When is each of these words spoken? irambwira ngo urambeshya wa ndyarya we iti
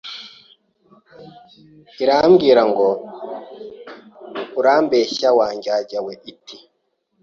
irambwira 2.03 2.61
ngo 2.69 2.87
urambeshya 4.59 5.29
wa 5.37 5.47
ndyarya 5.55 5.99
we 6.05 6.13
iti 6.31 6.57